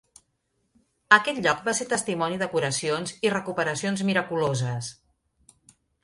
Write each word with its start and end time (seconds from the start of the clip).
Aquest 1.17 1.41
lloc 1.47 1.59
va 1.67 1.73
ser 1.79 1.85
testimoni 1.91 2.39
de 2.43 2.47
curacions 2.53 3.13
i 3.29 3.31
recuperacions 3.33 4.03
miraculoses. 4.11 4.89